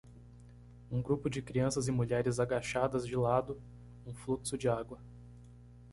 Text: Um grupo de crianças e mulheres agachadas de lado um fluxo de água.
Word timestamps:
Um 0.89 0.99
grupo 0.99 1.29
de 1.29 1.43
crianças 1.43 1.87
e 1.87 1.91
mulheres 1.91 2.39
agachadas 2.39 3.05
de 3.05 3.15
lado 3.15 3.61
um 4.03 4.15
fluxo 4.15 4.57
de 4.57 4.67
água. 4.67 4.99